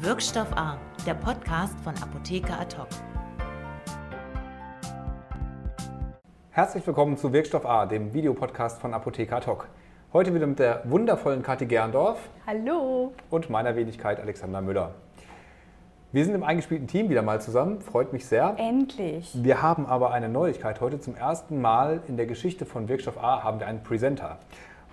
[0.00, 2.86] Wirkstoff A, der Podcast von Apotheker Ad hoc.
[6.50, 9.66] Herzlich willkommen zu Wirkstoff A, dem Videopodcast von Apotheker Ad hoc.
[10.12, 13.12] Heute wieder mit der wundervollen Kathi Gerndorf Hallo.
[13.28, 14.94] und meiner Wenigkeit Alexander Müller.
[16.12, 18.54] Wir sind im eingespielten Team wieder mal zusammen, freut mich sehr.
[18.56, 19.32] Endlich.
[19.34, 20.80] Wir haben aber eine Neuigkeit.
[20.80, 24.38] Heute zum ersten Mal in der Geschichte von Wirkstoff A haben wir einen Presenter.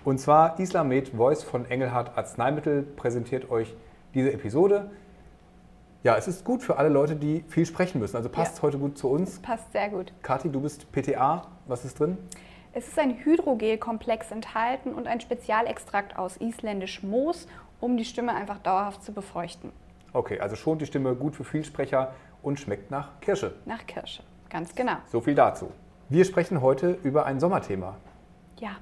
[0.02, 3.72] Und zwar Islamed Voice von Engelhardt Arzneimittel präsentiert euch
[4.16, 4.90] diese Episode.
[6.02, 8.16] Ja, es ist gut für alle Leute, die viel sprechen müssen.
[8.16, 8.62] Also passt Ja.
[8.62, 9.38] heute gut zu uns.
[9.40, 10.12] Passt sehr gut.
[10.22, 11.42] Kathi, du bist PTA.
[11.66, 12.16] Was ist drin?
[12.72, 17.46] Es ist ein Hydrogelkomplex enthalten und ein Spezialextrakt aus isländisch Moos,
[17.80, 19.70] um die Stimme einfach dauerhaft zu befeuchten.
[20.12, 23.54] Okay, also schont die Stimme gut für Vielsprecher und schmeckt nach Kirsche.
[23.66, 24.22] Nach Kirsche.
[24.48, 24.96] Ganz genau.
[25.10, 25.70] So viel dazu.
[26.08, 27.96] Wir sprechen heute über ein Sommerthema.
[28.58, 28.76] Ja.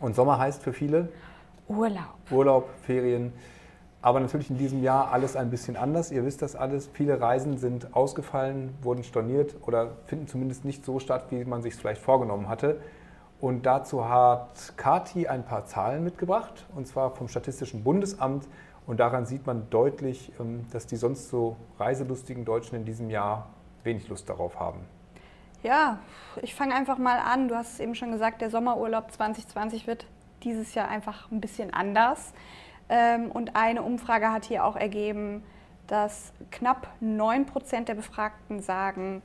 [0.00, 1.08] Und Sommer heißt für viele
[1.68, 2.14] Urlaub.
[2.30, 3.32] Urlaub, Ferien.
[4.02, 6.12] Aber natürlich in diesem Jahr alles ein bisschen anders.
[6.12, 6.88] Ihr wisst das alles.
[6.92, 11.74] Viele Reisen sind ausgefallen, wurden storniert oder finden zumindest nicht so statt, wie man sich
[11.74, 12.80] es vielleicht vorgenommen hatte.
[13.40, 18.48] Und dazu hat Kati ein paar Zahlen mitgebracht, und zwar vom Statistischen Bundesamt.
[18.86, 23.48] Und daran sieht man deutlich, ähm, dass die sonst so reiselustigen Deutschen in diesem Jahr
[23.82, 24.80] wenig Lust darauf haben.
[25.62, 25.98] Ja,
[26.42, 27.48] ich fange einfach mal an.
[27.48, 30.06] Du hast es eben schon gesagt, der Sommerurlaub 2020 wird
[30.44, 32.32] dieses Jahr einfach ein bisschen anders.
[32.88, 35.42] Ähm, Und eine Umfrage hat hier auch ergeben,
[35.86, 39.22] dass knapp 9 Prozent der Befragten sagen,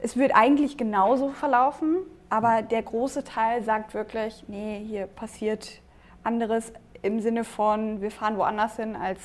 [0.00, 1.98] es wird eigentlich genauso verlaufen,
[2.28, 5.80] aber der große Teil sagt wirklich, nee, hier passiert
[6.22, 9.20] anderes im Sinne von, wir fahren woanders hin als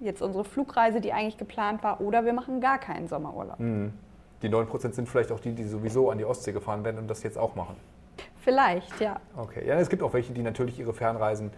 [0.00, 3.58] jetzt unsere Flugreise, die eigentlich geplant war, oder wir machen gar keinen Sommerurlaub.
[3.58, 7.24] Die 9% sind vielleicht auch die, die sowieso an die Ostsee gefahren werden und das
[7.24, 7.74] jetzt auch machen.
[8.40, 9.16] Vielleicht, ja.
[9.36, 11.50] Okay, ja, es gibt auch welche, die natürlich ihre Fernreisen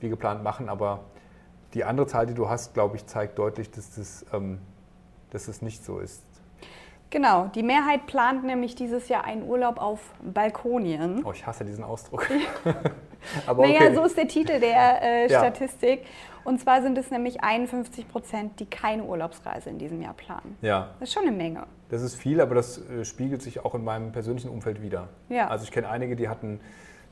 [0.00, 1.04] wie geplant machen, aber
[1.74, 4.58] die andere Zahl, die du hast, glaube ich, zeigt deutlich, dass das, ähm,
[5.30, 6.22] dass das nicht so ist.
[7.10, 11.24] Genau, die Mehrheit plant nämlich dieses Jahr einen Urlaub auf Balkonien.
[11.24, 12.26] Oh, ich hasse diesen Ausdruck.
[13.46, 13.78] aber okay.
[13.78, 15.38] Naja, so ist der Titel der äh, Ja.
[15.38, 16.04] Statistik.
[16.44, 20.56] Und zwar sind es nämlich 51 Prozent, die keine Urlaubsreise in diesem Jahr planen.
[20.62, 21.64] ja, Das ist schon eine Menge.
[21.90, 25.08] das ist viel, aber das äh, spiegelt sich auch in meinem persönlichen Umfeld wieder.
[25.30, 25.48] Ja.
[25.48, 26.60] Also ich kenne einige, die hatten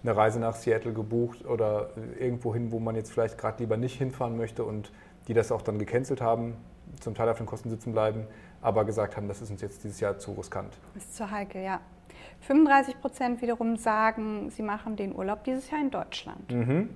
[0.07, 3.99] eine Reise nach Seattle gebucht oder irgendwo hin, wo man jetzt vielleicht gerade lieber nicht
[3.99, 4.93] hinfahren möchte und
[5.29, 6.55] die das auch dann gecancelt haben,
[7.01, 8.27] zum Teil auf den Kosten sitzen bleiben,
[8.63, 10.79] aber gesagt haben, das ist uns jetzt dieses Jahr zu riskant.
[10.95, 11.81] Ist zu heikel, ja.
[12.41, 16.51] 35 Prozent wiederum sagen, sie machen den Urlaub dieses Jahr in Deutschland.
[16.53, 16.91] Mhm.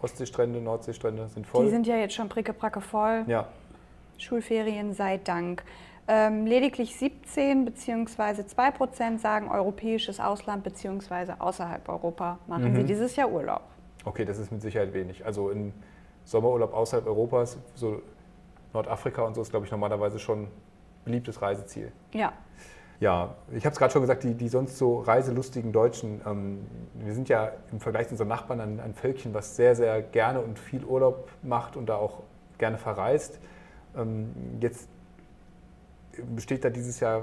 [0.00, 1.64] Ostseestrände, Nordseestrände sind voll.
[1.64, 3.24] Die sind ja jetzt schon prickepracke voll.
[3.28, 3.46] ja,
[4.18, 5.64] Schulferien sei Dank.
[6.08, 8.44] Ähm, lediglich 17 bzw.
[8.46, 11.34] 2 Prozent sagen europäisches Ausland bzw.
[11.38, 12.76] außerhalb Europa machen Mhm.
[12.76, 13.62] sie dieses Jahr Urlaub.
[14.04, 15.24] Okay, das ist mit Sicherheit wenig.
[15.24, 15.72] Also im
[16.24, 18.02] Sommerurlaub außerhalb Europas, so
[18.72, 20.48] Nordafrika und so ist, glaube ich, normalerweise schon ein
[21.04, 21.92] beliebtes Reiseziel.
[22.12, 22.32] Ja,
[23.00, 27.12] Ja, ich habe es gerade schon gesagt, die, die sonst so reiselustigen Deutschen, ähm, wir
[27.14, 30.58] sind ja im Vergleich zu unseren Nachbarn ein, ein Völkchen, was sehr, sehr gerne und
[30.58, 32.22] viel Urlaub macht und da auch
[32.58, 33.40] gerne verreist.
[33.96, 34.88] Ähm, jetzt
[36.34, 37.22] besteht da dieses Jahr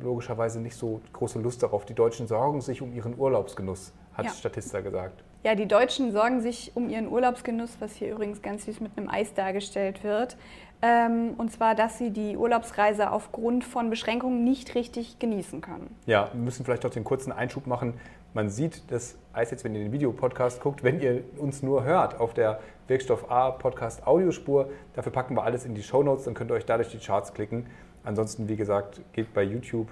[0.00, 1.84] logischerweise nicht so große Lust darauf.
[1.84, 4.30] Die Deutschen sorgen sich um ihren Urlaubsgenuss, hat Ja.
[4.32, 5.22] Statista gesagt.
[5.44, 9.08] Ja, die Deutschen sorgen sich um ihren Urlaubsgenuss, was hier übrigens ganz süß mit einem
[9.08, 10.36] Eis dargestellt wird.
[10.82, 15.94] Ähm, und zwar, dass sie die Urlaubsreise aufgrund von Beschränkungen nicht richtig genießen können.
[16.06, 17.94] Ja, wir müssen vielleicht noch den kurzen Einschub machen.
[18.34, 22.20] Man sieht das Eis jetzt, wenn ihr den Videopodcast guckt, wenn ihr uns nur hört
[22.20, 24.68] auf der Wirkstoff A Podcast Audiospur.
[24.94, 27.66] Dafür packen wir alles in die Shownotes, dann könnt ihr euch dadurch die Charts klicken.
[28.06, 29.88] Ansonsten, wie gesagt, geht bei YouTube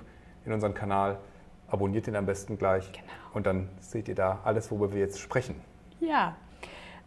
[0.46, 1.18] in unseren Kanal,
[1.68, 3.04] abonniert den am besten gleich Genau.
[3.34, 5.56] und dann seht ihr da alles, worüber wir jetzt sprechen.
[6.00, 6.36] Ja.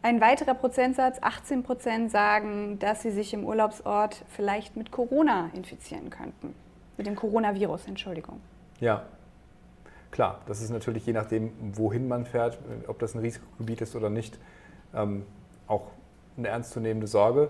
[0.04, 6.10] Ein weiterer Prozentsatz, 18 Prozent, sagen, dass sie sich im Urlaubsort vielleicht mit Corona infizieren
[6.10, 6.54] könnten.
[6.98, 8.40] Mit dem Coronavirus, Entschuldigung.
[8.80, 9.04] Ja,
[10.12, 14.10] klar, das ist natürlich je nachdem, wohin man fährt, ob das ein Risikogebiet ist oder
[14.10, 14.38] nicht,
[14.94, 15.26] ähm,
[15.68, 15.88] auch
[16.38, 17.50] eine ernstzunehmende Sorge.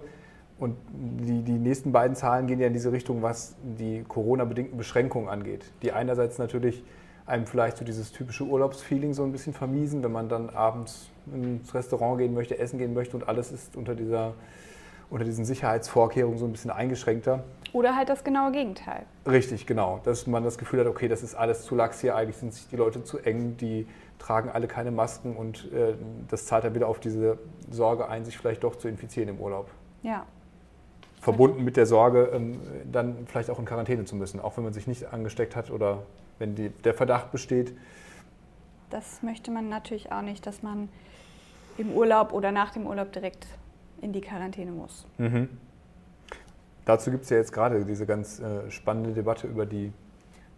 [0.59, 5.29] Und die, die nächsten beiden Zahlen gehen ja in diese Richtung, was die Corona-bedingten Beschränkungen
[5.29, 5.71] angeht.
[5.83, 6.83] Die einerseits natürlich
[7.27, 11.73] einem vielleicht so dieses typische Urlaubsfeeling so ein bisschen vermiesen, wenn man dann abends ins
[11.73, 14.33] Restaurant gehen möchte, essen gehen möchte und alles ist unter, dieser,
[15.09, 17.43] unter diesen Sicherheitsvorkehrungen so ein bisschen eingeschränkter.
[17.73, 19.03] Oder halt das genaue Gegenteil.
[19.29, 19.99] Richtig, genau.
[20.05, 22.67] Dass man das Gefühl hat, okay, das ist alles zu lax hier, eigentlich sind sich
[22.69, 23.87] die Leute zu eng, die
[24.19, 25.93] tragen alle keine Masken und äh,
[26.29, 27.37] das zahlt dann wieder auf diese
[27.69, 29.69] Sorge ein, sich vielleicht doch zu infizieren im Urlaub.
[30.01, 30.25] Ja.
[31.27, 34.71] Verbunden mit der Sorge, ähm, dann vielleicht auch in Quarantäne zu müssen, auch wenn man
[34.71, 36.03] sich nicht angesteckt hat oder
[36.39, 37.75] wenn die, der Verdacht besteht.
[38.91, 40.87] Das möchte man natürlich auch nicht, dass man
[41.77, 43.45] im Urlaub oder nach dem Urlaub direkt
[43.99, 45.05] in die Quarantäne muss.
[45.17, 45.49] Mhm.
[46.85, 49.91] Dazu gibt es ja jetzt gerade diese ganz äh, spannende Debatte über die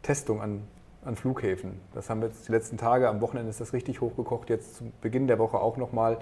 [0.03, 0.61] Testung an,
[1.03, 1.81] an Flughäfen.
[1.95, 4.91] Das haben wir jetzt die letzten Tage, am Wochenende ist das richtig hochgekocht, jetzt zu
[5.01, 6.19] Beginn der Woche auch nochmal.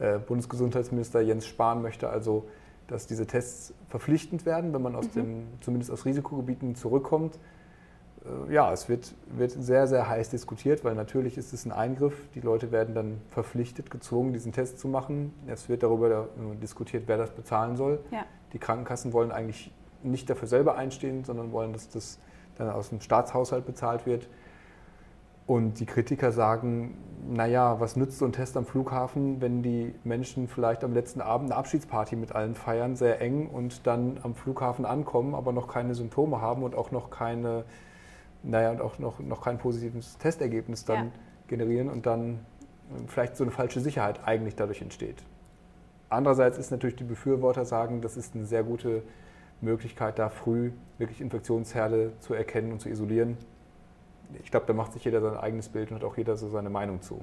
[0.00, 2.48] Äh, Bundesgesundheitsminister Jens Spahn möchte also,
[2.86, 5.20] dass diese Tests verpflichtend werden, wenn man aus mhm.
[5.20, 7.38] dem, zumindest aus Risikogebieten zurückkommt.
[8.24, 12.28] Äh, ja, es wird, wird sehr, sehr heiß diskutiert, weil natürlich ist es ein Eingriff.
[12.34, 15.32] Die Leute werden dann verpflichtet, gezwungen, diesen Test zu machen.
[15.46, 16.28] Es wird darüber
[16.62, 18.00] diskutiert, wer das bezahlen soll.
[18.10, 18.24] Ja.
[18.52, 19.72] Die Krankenkassen wollen eigentlich
[20.02, 22.18] nicht dafür selber einstehen, sondern wollen, dass das
[22.56, 24.28] dann aus dem Staatshaushalt bezahlt wird.
[25.46, 26.96] Und die Kritiker sagen,
[27.26, 31.50] naja, was nützt so ein Test am Flughafen, wenn die Menschen vielleicht am letzten Abend
[31.50, 35.94] eine Abschiedsparty mit allen feiern, sehr eng und dann am Flughafen ankommen, aber noch keine
[35.94, 37.64] Symptome haben und auch noch keine
[38.44, 41.12] naja, und auch noch, noch kein positives Testergebnis dann ja.
[41.48, 45.24] generieren und dann äh, vielleicht so eine falsche Sicherheit eigentlich dadurch entsteht.
[46.10, 49.02] Andererseits ist natürlich die Befürworter sagen, das ist eine sehr gute
[49.60, 53.36] Möglichkeit, da früh wirklich Infektionsherde zu erkennen und zu isolieren.
[54.42, 56.70] Ich glaube, da macht sich jeder sein eigenes Bild und hat auch jeder so seine
[56.70, 57.20] Meinung zu.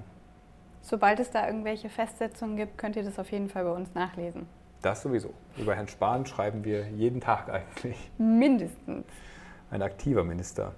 [0.81, 4.47] Sobald es da irgendwelche Festsetzungen gibt, könnt ihr das auf jeden Fall bei uns nachlesen.
[4.81, 5.31] Das sowieso.
[5.57, 8.11] Über Herrn Spahn schreiben wir jeden Tag eigentlich.
[8.17, 9.05] Mindestens.
[9.69, 10.73] Ein aktiver Minister.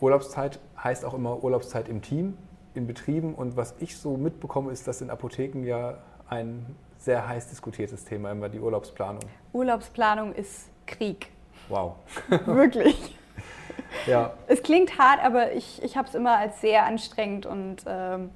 [0.00, 2.36] Urlaubszeit heißt auch immer Urlaubszeit im Team,
[2.74, 3.34] in Betrieben.
[3.34, 5.98] Und was ich so mitbekomme, ist, dass in Apotheken ja
[6.28, 6.66] ein
[6.98, 9.22] sehr heiß diskutiertes Thema immer die Urlaubsplanung.
[9.52, 11.28] Urlaubsplanung ist Krieg.
[11.68, 11.96] Wow.
[12.46, 13.18] Wirklich.
[14.06, 14.32] Ja.
[14.46, 18.30] Es klingt hart, aber ich, ich habe es immer als sehr anstrengend und ähm,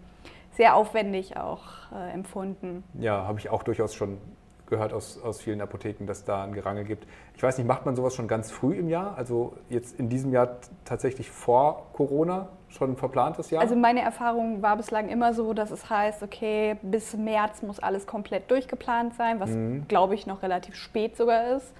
[0.52, 1.62] sehr aufwendig auch
[1.94, 2.84] äh, empfunden.
[2.94, 4.18] Ja, habe ich auch durchaus schon
[4.66, 7.06] gehört aus, aus vielen Apotheken, dass da ein Gerangel gibt.
[7.34, 9.16] Ich weiß nicht, macht man sowas schon ganz früh im Jahr?
[9.16, 13.62] Also jetzt in diesem Jahr tatsächlich vor Corona schon ein verplantes Jahr?
[13.62, 18.06] Also meine Erfahrung war bislang immer so, dass es heißt, okay, bis März muss alles
[18.06, 19.86] komplett durchgeplant sein, was mhm.
[19.88, 21.72] glaube ich noch relativ spät sogar ist.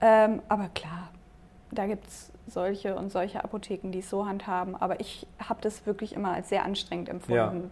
[0.00, 1.10] Ähm, aber klar,
[1.74, 4.76] da gibt es solche und solche Apotheken, die es so handhaben.
[4.76, 7.34] Aber ich habe das wirklich immer als sehr anstrengend empfunden.
[7.36, 7.70] Ja.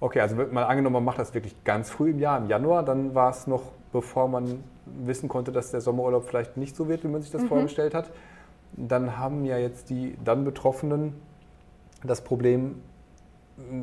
[0.00, 3.14] Okay, also mal angenommen, man macht das wirklich ganz früh im Jahr, im Januar, dann
[3.14, 7.08] war es noch bevor man wissen konnte, dass der Sommerurlaub vielleicht nicht so wird, wie
[7.08, 7.48] man sich das mhm.
[7.48, 8.10] vorgestellt hat.
[8.72, 11.14] Dann haben ja jetzt die dann Betroffenen
[12.02, 12.80] das Problem,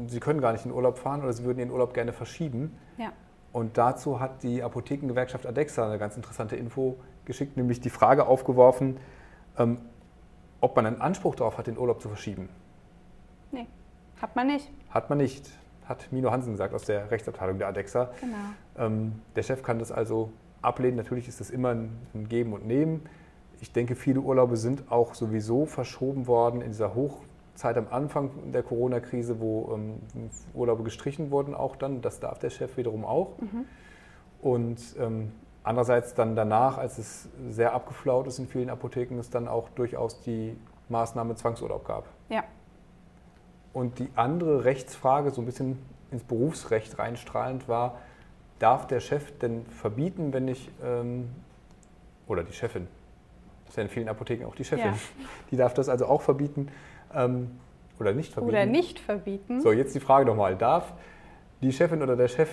[0.07, 2.75] sie können gar nicht in Urlaub fahren oder sie würden ihren Urlaub gerne verschieben.
[2.97, 3.11] Ja.
[3.51, 8.97] Und dazu hat die Apothekengewerkschaft Adexa eine ganz interessante Info geschickt, nämlich die Frage aufgeworfen,
[9.57, 9.79] ähm,
[10.61, 12.49] ob man einen Anspruch darauf hat, den Urlaub zu verschieben.
[13.51, 13.67] Nee,
[14.21, 14.69] hat man nicht.
[14.89, 15.49] Hat man nicht
[15.87, 18.11] hat Mino Hansen gesagt aus der Rechtsabteilung der ADEXA.
[18.19, 18.35] Genau.
[18.77, 20.31] Ähm, der Chef kann das also
[20.61, 20.97] ablehnen.
[20.97, 23.01] Natürlich ist das immer ein Geben und Nehmen.
[23.61, 28.63] Ich denke, viele Urlaube sind auch sowieso verschoben worden in dieser Hochzeit am Anfang der
[28.63, 32.01] Corona-Krise, wo ähm, Urlaube gestrichen wurden, auch dann.
[32.01, 33.37] Das darf der Chef wiederum auch.
[33.39, 33.65] Mhm.
[34.41, 35.31] Und ähm,
[35.67, 40.21] andererseits dann danach, als es sehr abgeflaut ist in vielen Apotheken, es dann auch durchaus
[40.21, 40.55] die
[40.89, 42.05] Maßnahme Zwangsurlaub gab.
[42.29, 42.43] Ja.
[43.73, 45.77] Und die andere Rechtsfrage, so ein bisschen
[46.09, 47.97] ins Berufsrecht reinstrahlend, war,
[48.59, 51.29] darf der Chef denn verbieten, wenn ich, ähm,
[52.27, 52.87] oder die Chefin,
[53.65, 54.97] das ist ja in vielen Apotheken auch die Chefin, ja.
[55.51, 56.69] die darf das also auch verbieten
[57.13, 57.51] ähm,
[57.99, 58.55] oder nicht verbieten.
[58.55, 59.61] Oder nicht verbieten.
[59.61, 60.93] So, jetzt die Frage nochmal, darf
[61.61, 62.49] die Chefin oder der Chef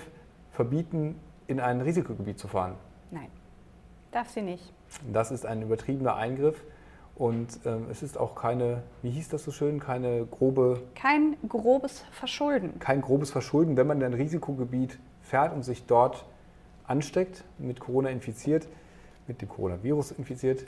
[0.50, 2.74] verbieten, in ein Risikogebiet zu fahren?
[3.14, 3.28] Nein,
[4.10, 4.72] darf sie nicht.
[5.12, 6.60] Das ist ein übertriebener Eingriff
[7.14, 10.82] und ähm, es ist auch keine, wie hieß das so schön, keine grobe.
[10.96, 12.80] Kein grobes Verschulden.
[12.80, 16.24] Kein grobes Verschulden, wenn man in ein Risikogebiet fährt und sich dort
[16.88, 18.66] ansteckt, mit Corona infiziert,
[19.28, 20.66] mit dem Coronavirus infiziert,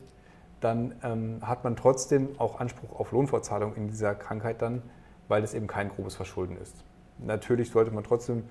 [0.61, 4.83] dann ähm, hat man trotzdem auch Anspruch auf Lohnfortzahlung in dieser Krankheit dann,
[5.27, 6.77] weil es eben kein grobes Verschulden ist.
[7.19, 8.45] Natürlich sollte man trotzdem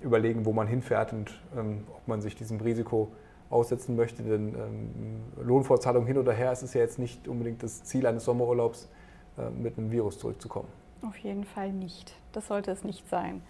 [0.00, 3.12] überlegen, wo man hinfährt und ähm, ob man sich diesem Risiko
[3.50, 4.22] aussetzen möchte.
[4.22, 8.24] Denn ähm, Lohnfortzahlung hin oder her ist es ja jetzt nicht unbedingt das Ziel eines
[8.24, 8.88] Sommerurlaubs,
[9.38, 10.68] äh, mit einem Virus zurückzukommen.
[11.02, 12.14] Auf jeden Fall nicht.
[12.32, 13.42] Das sollte es nicht sein.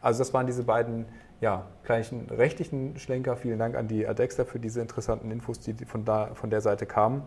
[0.00, 1.06] Also das waren diese beiden
[1.40, 3.36] ja, kleinen rechtlichen Schlenker.
[3.36, 6.86] Vielen Dank an die Adexa für diese interessanten Infos, die von, da, von der Seite
[6.86, 7.22] kamen.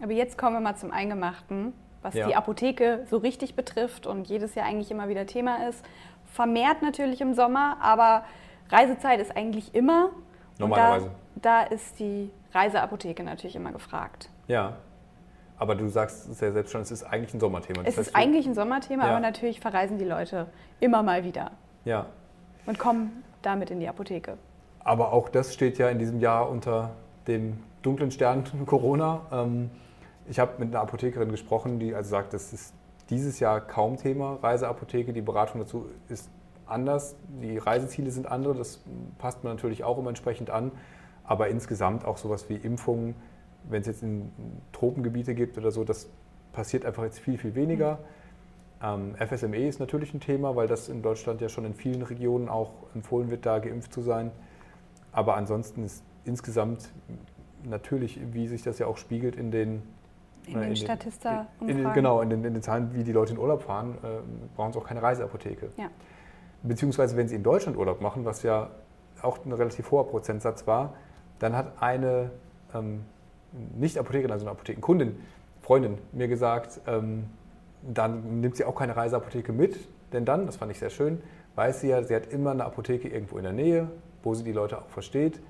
[0.00, 2.28] Aber jetzt kommen wir mal zum Eingemachten, was ja.
[2.28, 5.84] die Apotheke so richtig betrifft und jedes Jahr eigentlich immer wieder Thema ist.
[6.26, 8.24] Vermehrt natürlich im Sommer, aber
[8.70, 10.10] Reisezeit ist eigentlich immer
[10.60, 11.10] Normalerweise.
[11.36, 14.30] Da, da, ist die Reiseapotheke natürlich immer gefragt.
[14.46, 14.76] Ja.
[15.58, 17.82] Aber du sagst es ja selbst schon, es ist eigentlich ein Sommerthema.
[17.82, 19.10] Das es ist eigentlich ein Sommerthema, ja.
[19.10, 20.46] aber natürlich verreisen die Leute
[20.80, 21.52] immer mal wieder.
[21.84, 22.06] Ja.
[22.66, 24.38] Und kommen damit in die Apotheke.
[24.82, 26.92] Aber auch das steht ja in diesem Jahr unter
[27.26, 29.20] dem dunklen Stern Corona.
[29.32, 29.70] Ähm,
[30.28, 32.74] ich habe mit einer Apothekerin gesprochen, die also sagt, das ist
[33.10, 35.12] dieses Jahr kaum Thema Reiseapotheke.
[35.12, 36.30] Die Beratung dazu ist
[36.70, 37.16] anders.
[37.40, 38.82] Die Reiseziele sind andere, das
[39.18, 40.72] passt man natürlich auch immer entsprechend an.
[41.24, 43.14] Aber insgesamt auch sowas wie Impfungen,
[43.68, 44.32] wenn es jetzt in
[44.72, 46.08] Tropengebiete gibt oder so, das
[46.52, 47.98] passiert einfach jetzt viel, viel weniger.
[48.82, 52.48] Ähm, FSME ist natürlich ein Thema, weil das in Deutschland ja schon in vielen Regionen
[52.48, 54.30] auch empfohlen wird, da geimpft zu sein.
[55.12, 56.90] Aber ansonsten ist insgesamt
[57.64, 59.82] natürlich, wie sich das ja auch spiegelt in den
[60.46, 63.98] in den statista Genau, in den, in den, Zahlen, wie die Leute in Urlaub fahren,
[64.02, 64.06] äh,
[64.56, 65.68] brauchen sie auch keine Reiseapotheke.
[65.76, 65.90] Ja.
[66.62, 68.70] Beziehungsweise, wenn sie in Deutschland Urlaub machen, was ja
[69.22, 70.94] auch ein relativ hoher Prozentsatz war,
[71.38, 72.30] dann hat eine
[72.74, 73.04] ähm,
[73.76, 75.18] Nicht-Apothekerin, also eine Apothekenkundin,
[75.62, 77.26] Freundin, mir gesagt, ähm,
[77.82, 79.76] dann nimmt sie auch keine Reiseapotheke mit,
[80.12, 81.22] denn dann, das fand ich sehr schön,
[81.54, 83.88] weiß sie ja, sie hat immer eine Apotheke irgendwo in der Nähe,
[84.22, 85.40] wo sie die Leute auch versteht,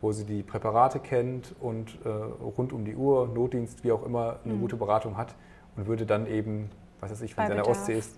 [0.00, 4.38] wo sie die Präparate kennt und äh, rund um die Uhr, Notdienst, wie auch immer,
[4.44, 4.60] eine mhm.
[4.60, 5.34] gute Beratung hat
[5.76, 8.16] und würde dann eben, was weiß ich, wenn sie in der Ostsee ist,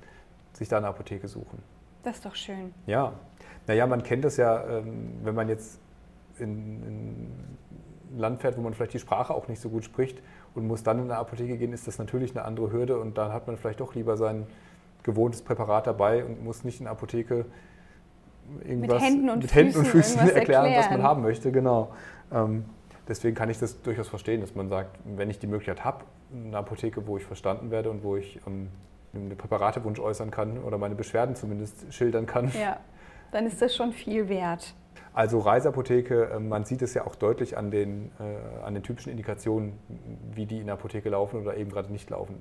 [0.53, 1.63] sich da eine Apotheke suchen.
[2.03, 2.73] Das ist doch schön.
[2.87, 3.13] Ja.
[3.67, 5.79] Naja, man kennt das ja, ähm, wenn man jetzt
[6.39, 7.27] in, in
[8.13, 10.21] ein Land fährt, wo man vielleicht die Sprache auch nicht so gut spricht
[10.55, 13.33] und muss dann in eine Apotheke gehen, ist das natürlich eine andere Hürde und dann
[13.33, 14.47] hat man vielleicht doch lieber sein
[15.03, 17.47] gewohntes Präparat dabei und muss nicht in der Apotheke
[18.65, 21.53] irgendwas mit Händen und, mit Händen Füßen, und Füßen erklären, erklären, was man haben möchte.
[21.53, 21.93] Genau.
[22.33, 22.65] Ähm,
[23.09, 26.05] deswegen kann ich das durchaus verstehen, dass man sagt, wenn ich die Möglichkeit habe,
[26.35, 28.69] eine Apotheke, wo ich verstanden werde und wo ich ähm,
[29.15, 32.51] einen Präparatewunsch äußern kann oder meine Beschwerden zumindest schildern kann.
[32.61, 32.79] Ja,
[33.33, 34.75] dann ist das schon viel wert.
[35.13, 39.11] Also Reiseapotheke, ähm, man sieht es ja auch deutlich an den, äh, an den typischen
[39.11, 39.79] Indikationen,
[40.35, 42.41] wie die in der Apotheke laufen oder eben gerade nicht laufen.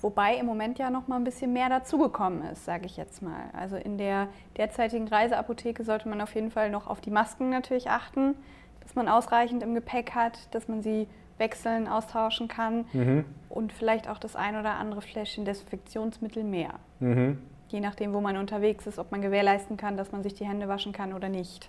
[0.00, 3.50] Wobei im Moment ja noch mal ein bisschen mehr dazugekommen ist, sage ich jetzt mal.
[3.52, 7.90] Also in der derzeitigen Reiseapotheke sollte man auf jeden Fall noch auf die Masken natürlich
[7.90, 8.34] achten,
[8.80, 11.06] dass man ausreichend im Gepäck hat, dass man sie
[11.40, 13.24] wechseln, austauschen kann mhm.
[13.48, 16.74] und vielleicht auch das ein oder andere Fläschchen Desinfektionsmittel mehr.
[17.00, 17.38] Mhm.
[17.68, 20.68] Je nachdem, wo man unterwegs ist, ob man gewährleisten kann, dass man sich die Hände
[20.68, 21.68] waschen kann oder nicht.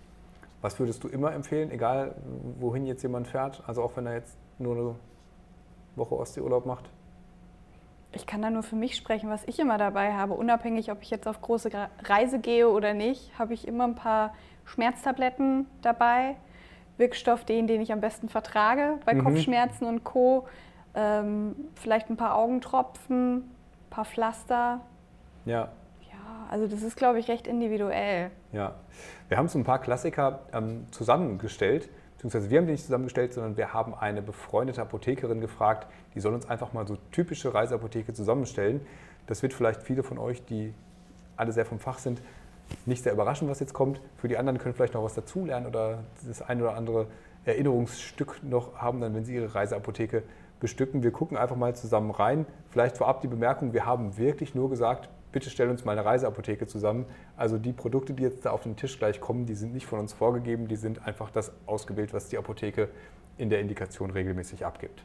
[0.61, 2.15] Was würdest du immer empfehlen, egal
[2.59, 3.63] wohin jetzt jemand fährt?
[3.65, 4.95] Also auch wenn er jetzt nur eine
[5.95, 6.89] Woche Ostseeurlaub macht?
[8.13, 10.33] Ich kann da nur für mich sprechen, was ich immer dabei habe.
[10.33, 11.69] Unabhängig, ob ich jetzt auf große
[12.03, 14.33] Reise gehe oder nicht, habe ich immer ein paar
[14.65, 16.35] Schmerztabletten dabei.
[17.01, 19.25] Wirkstoff, den, den ich am besten vertrage bei mhm.
[19.25, 20.47] Kopfschmerzen und Co.
[20.95, 24.79] Ähm, vielleicht ein paar Augentropfen, ein paar Pflaster.
[25.45, 25.69] Ja.
[26.09, 28.31] Ja, also das ist, glaube ich, recht individuell.
[28.53, 28.75] Ja.
[29.27, 33.57] Wir haben so ein paar Klassiker ähm, zusammengestellt, beziehungsweise wir haben die nicht zusammengestellt, sondern
[33.57, 38.85] wir haben eine befreundete Apothekerin gefragt, die soll uns einfach mal so typische Reiseapotheke zusammenstellen.
[39.27, 40.73] Das wird vielleicht viele von euch, die
[41.37, 42.21] alle sehr vom Fach sind,
[42.85, 44.01] nicht sehr überraschen, was jetzt kommt.
[44.17, 47.07] Für die anderen können vielleicht noch was dazulernen oder das ein oder andere
[47.45, 50.23] Erinnerungsstück noch haben, dann wenn sie ihre Reiseapotheke
[50.59, 51.03] bestücken.
[51.03, 52.45] Wir gucken einfach mal zusammen rein.
[52.69, 56.67] Vielleicht vorab die Bemerkung, wir haben wirklich nur gesagt, bitte stell uns mal eine Reiseapotheke
[56.67, 57.05] zusammen.
[57.35, 59.99] Also die Produkte, die jetzt da auf den Tisch gleich kommen, die sind nicht von
[59.99, 62.89] uns vorgegeben, die sind einfach das ausgewählt, was die Apotheke
[63.37, 65.03] in der Indikation regelmäßig abgibt.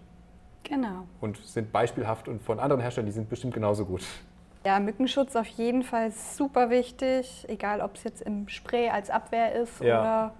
[0.64, 1.06] Genau.
[1.20, 4.04] Und sind beispielhaft und von anderen Herstellern, die sind bestimmt genauso gut.
[4.66, 9.54] Ja, Mückenschutz auf jeden Fall super wichtig, egal ob es jetzt im Spray als Abwehr
[9.54, 10.00] ist ja.
[10.00, 10.34] oder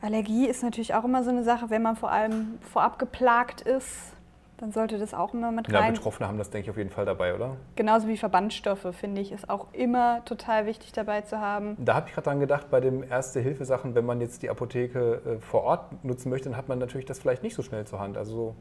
[0.00, 4.12] Allergie ist natürlich auch immer so eine Sache, wenn man vor allem vorab geplagt ist,
[4.58, 5.86] dann sollte das auch immer mit rein.
[5.86, 7.56] Ja, Betroffene haben das, denke ich, auf jeden Fall dabei, oder?
[7.74, 11.76] Genauso wie Verbandstoffe, finde ich, ist auch immer total wichtig dabei zu haben.
[11.84, 15.40] Da habe ich gerade dran gedacht, bei den Erste-Hilfe-Sachen, wenn man jetzt die Apotheke äh,
[15.40, 18.16] vor Ort nutzen möchte, dann hat man natürlich das vielleicht nicht so schnell zur Hand.
[18.16, 18.54] Also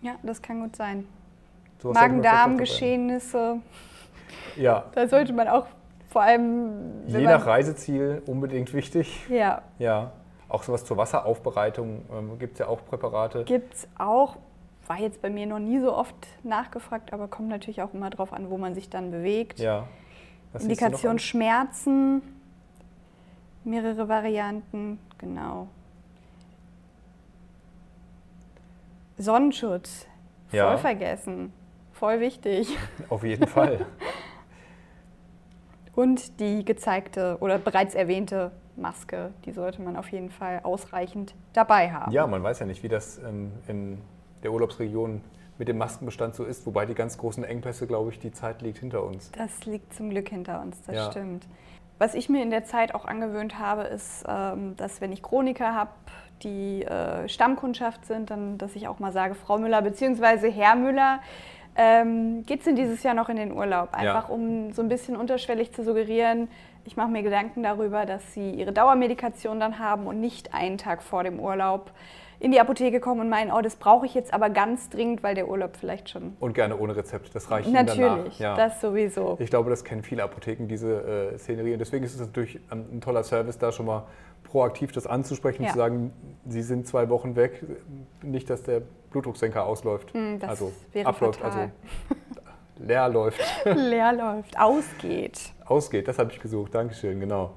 [0.00, 1.06] ja, das kann gut sein.
[1.92, 3.58] Magen-Darm-Geschehnisse.
[4.56, 4.84] Ja.
[4.94, 5.66] Da sollte man auch
[6.10, 7.06] vor allem.
[7.06, 9.26] Je nach Reiseziel unbedingt wichtig.
[9.28, 9.62] Ja.
[9.78, 10.12] Ja.
[10.48, 13.44] Auch sowas zur Wasseraufbereitung ähm, gibt es ja auch Präparate.
[13.44, 14.36] Gibt es auch
[14.88, 18.32] war jetzt bei mir noch nie so oft nachgefragt, aber kommt natürlich auch immer darauf
[18.32, 19.58] an, wo man sich dann bewegt.
[19.58, 19.88] Ja.
[20.52, 22.22] Was Indikation Schmerzen,
[23.64, 25.68] mehrere Varianten, genau.
[29.16, 30.06] Sonnenschutz,
[30.48, 30.76] voll ja.
[30.76, 31.52] vergessen,
[31.94, 32.76] voll wichtig.
[33.08, 33.86] Auf jeden Fall.
[35.94, 41.92] Und die gezeigte oder bereits erwähnte Maske, die sollte man auf jeden Fall ausreichend dabei
[41.92, 42.12] haben.
[42.12, 43.98] Ja, man weiß ja nicht, wie das ähm, in
[44.42, 45.20] der Urlaubsregion
[45.56, 48.78] mit dem Maskenbestand so ist, wobei die ganz großen Engpässe, glaube ich, die Zeit liegt
[48.78, 49.30] hinter uns.
[49.32, 51.10] Das liegt zum Glück hinter uns, das ja.
[51.12, 51.46] stimmt.
[51.98, 55.74] Was ich mir in der Zeit auch angewöhnt habe, ist, ähm, dass wenn ich Chroniker
[55.74, 55.90] habe,
[56.42, 60.50] die äh, Stammkundschaft sind, dann, dass ich auch mal sage, Frau Müller bzw.
[60.50, 61.20] Herr Müller,
[61.76, 63.92] ähm, geht es denn dieses Jahr noch in den Urlaub?
[63.92, 64.34] Einfach ja.
[64.34, 66.48] um so ein bisschen unterschwellig zu suggerieren,
[66.86, 71.02] ich mache mir Gedanken darüber, dass sie ihre Dauermedikation dann haben und nicht einen Tag
[71.02, 71.90] vor dem Urlaub
[72.40, 75.34] in die Apotheke kommen und meinen, oh, das brauche ich jetzt aber ganz dringend, weil
[75.34, 76.36] der Urlaub vielleicht schon.
[76.40, 78.38] Und gerne ohne Rezept, das reicht Natürlich.
[78.38, 78.56] Ja.
[78.56, 79.36] das sowieso.
[79.40, 81.72] Ich glaube, das kennen viele Apotheken, diese äh, Szenerie.
[81.72, 84.04] Und deswegen ist es natürlich ein, toller Service, da schon mal
[84.44, 85.72] proaktiv das anzusprechen und Ja.
[85.72, 86.12] zu sagen,
[86.46, 87.64] Sie sind zwei Wochen weg,
[88.22, 90.12] nicht, dass der Blutdrucksenker ausläuft.
[90.40, 91.60] Das also wäre abläuft, fatal.
[91.60, 91.72] also
[92.84, 95.52] leer läuft, leer läuft, ausgeht.
[95.64, 96.08] ausgeht.
[96.08, 96.74] Das habe ich gesucht.
[96.74, 97.52] Dankeschön, genau.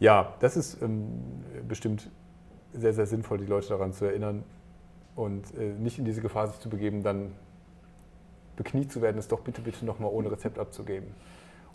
[0.00, 1.06] Ja, das ist ähm,
[1.68, 2.10] bestimmt
[2.74, 4.44] sehr, sehr sinnvoll, die Leute daran zu erinnern
[5.16, 7.32] und äh, nicht in diese Gefahr sich zu begeben, dann
[8.56, 11.14] bekniet zu werden, es doch bitte, bitte nochmal ohne Rezept abzugeben.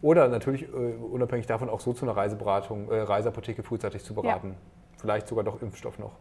[0.01, 4.55] Oder natürlich äh, unabhängig davon auch so zu einer Reiseberatung, äh, Reiseapotheke frühzeitig zu beraten.
[4.97, 6.13] Vielleicht sogar doch Impfstoff noch.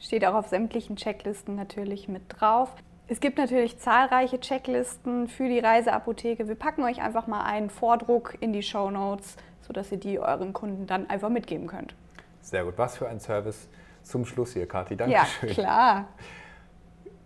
[0.00, 2.74] Steht auch auf sämtlichen Checklisten natürlich mit drauf.
[3.06, 6.46] Es gibt natürlich zahlreiche Checklisten für die Reiseapotheke.
[6.46, 10.52] Wir packen euch einfach mal einen Vordruck in die Show Notes, sodass ihr die euren
[10.52, 11.94] Kunden dann einfach mitgeben könnt.
[12.42, 12.74] Sehr gut.
[12.76, 13.68] Was für ein Service
[14.08, 14.94] zum Schluss hier, Kathi.
[14.94, 15.50] Ja, Dankeschön.
[15.50, 16.08] klar.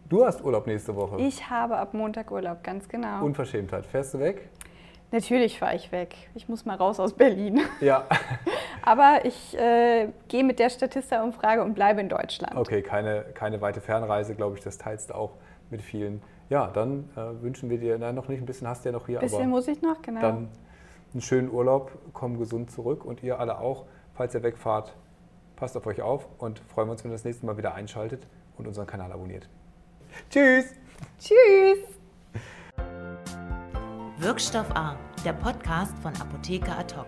[0.09, 1.21] Du hast Urlaub nächste Woche.
[1.21, 3.25] Ich habe ab Montag Urlaub, ganz genau.
[3.25, 3.87] Unverschämtheit.
[3.87, 4.51] Fährst du weg?
[5.11, 6.15] Natürlich fahre ich weg.
[6.35, 7.61] Ich muss mal raus aus Berlin.
[7.81, 8.07] Ja.
[8.83, 12.57] Aber ich äh, gehe mit der Statista-Umfrage und bleibe in Deutschland.
[12.57, 14.65] Okay, keine, keine weite Fernreise, glaube ich.
[14.65, 15.37] Das teilst du auch
[15.71, 16.23] mit vielen.
[16.49, 19.07] Ja, dann äh, wünschen wir dir, nein, noch nicht, ein bisschen hast du ja noch
[19.07, 20.21] hier, Ein bisschen muss ich noch, genau.
[20.21, 20.49] dann
[21.13, 23.87] einen schönen Urlaub, komm gesund zurück und ihr alle auch.
[24.15, 24.95] Falls ihr wegfahrt,
[25.63, 28.27] passt auf euch auf und freuen wir uns, wenn ihr das nächste Mal wieder einschaltet
[28.57, 29.49] und unseren Kanal abonniert.
[30.29, 30.75] Tschüss!
[31.21, 31.79] Tschüss!
[34.19, 37.07] Wirkstoff A, der Podcast von Apotheker Ad hoc.